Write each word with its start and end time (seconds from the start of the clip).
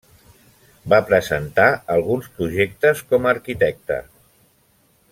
Va 0.93 0.97
presentar 1.09 1.67
alguns 1.97 2.31
projectes 2.39 3.05
com 3.13 3.29
a 3.31 3.35
arquitecte. 3.37 4.03